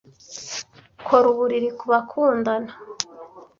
kora 1.05 1.25
uburiri 1.33 1.69
kubakundana, 1.79 2.71